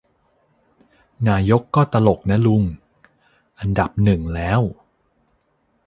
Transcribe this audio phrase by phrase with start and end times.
[1.29, 2.63] นายกก็ตลกนะลุง
[3.59, 4.61] อันดับหนึ่งแล้ว